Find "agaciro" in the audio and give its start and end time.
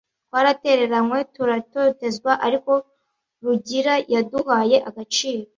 4.89-5.47